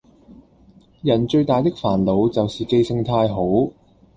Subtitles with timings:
[1.03, 3.69] 人最大的煩惱就是記性太好